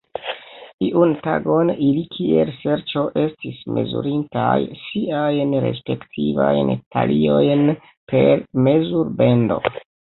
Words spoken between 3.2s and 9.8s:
estis mezurintaj siajn respektivajn taliojn per mezurbendo.